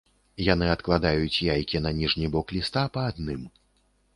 Яны 0.45 0.69
адкладаюць 0.75 1.43
яйкі 1.53 1.81
на 1.87 1.91
ніжні 1.99 2.33
бок 2.37 2.57
ліста 2.59 2.87
па 2.97 3.05
адным. 3.11 3.41